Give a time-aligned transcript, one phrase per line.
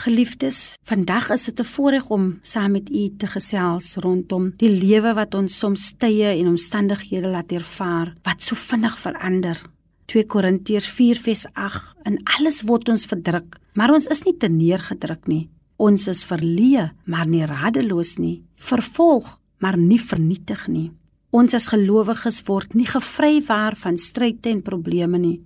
[0.00, 5.12] Geliefdes, vandag is dit 'n voorreg om saam met u te gesels rondom die lewe
[5.14, 9.60] wat ons soms tye en omstandighede laat ervaar wat so vinnig verander.
[10.06, 15.48] 2 Korintiërs 4:8 En alles word ons verdruk, maar ons is nie te neergedruk nie.
[15.76, 18.42] Ons is verleë, maar nie radeloos nie.
[18.56, 20.92] Vervolg, maar nie vernietig nie.
[21.30, 25.40] Ons as gelowiges word nie gevrywaar van stryde en probleme nie.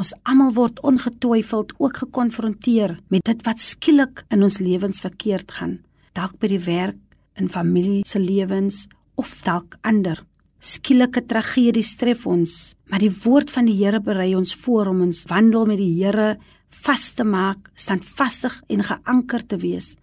[0.00, 5.74] Ons almal word ongetwyfeld ook gekonfronteer met dit wat skielik in ons lewens verkeerd gaan,
[6.16, 6.96] dalk by die werk,
[7.36, 8.86] in familie se lewens
[9.20, 10.22] of dalk ander.
[10.60, 12.54] Skielike tragedies tref ons,
[12.88, 16.38] maar die woord van die Here berei ons voor om ons wandel met die Here
[16.80, 19.98] vas te maak, standvastig en geanker te wees.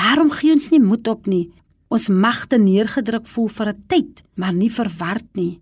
[0.00, 1.50] Daarom gee ons nie moed op nie.
[1.92, 5.60] Ons mag te neergedruk voel vir 'n tyd, maar nie verward nie.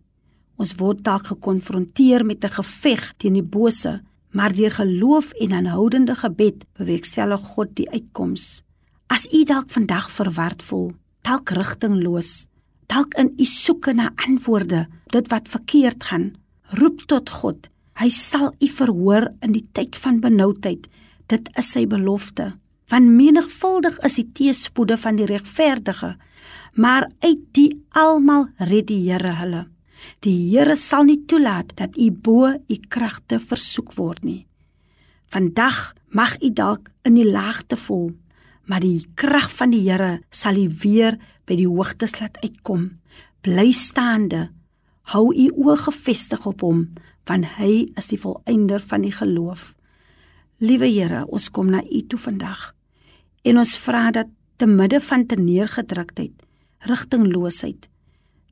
[0.57, 6.15] Ons word dalk gekonfronteer met 'n geveg teen die bose, maar deur geloof en aanhoudende
[6.15, 8.63] gebed bewerkstellig God die uitkoms.
[9.07, 12.47] As u dalk vandag verward voel, dalk rigtingloos,
[12.87, 17.69] dalk in u soeke na antwoorde, dit wat verkeerd gaan, roep tot God.
[17.95, 20.89] Hy sal u verhoor in die tyd van benoudheid.
[21.27, 22.55] Dit is sy belofte.
[22.89, 26.17] Want menigvuldig is die teëspoede van die regverdige,
[26.75, 29.74] maar uit die almal red die Here hulle.
[30.25, 34.47] Die Here sal nie toelaat dat u bo u kragte versoek word nie.
[35.33, 38.13] Vandag mag u dalk in die laagte voel,
[38.65, 42.91] maar die krag van die Here sal u weer by die hoogtes laat uitkom.
[43.45, 44.49] Bly staande.
[45.13, 46.87] Hou u oë gefestig op hom,
[47.29, 49.73] want hy is die volëinder van die geloof.
[50.65, 52.73] Liewe Here, ons kom na u toe vandag.
[53.45, 56.33] En ons vra dat te midde van te neergedruktheid,
[56.89, 57.89] rigtingloosheid,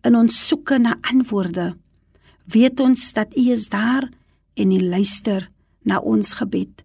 [0.05, 1.73] in ons soeke na antwoorde,
[2.51, 4.09] weet ons dat U is daar
[4.55, 5.49] en U luister
[5.83, 6.85] na ons gebed.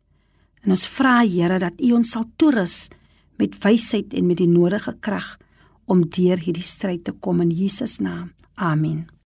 [0.63, 2.87] En ons vra Here dat U ons sal toerus
[3.37, 5.37] met wysheid en met die nodige krag
[5.85, 8.33] om deur hierdie stryd te kom in Jesus naam.
[8.55, 9.16] Amen.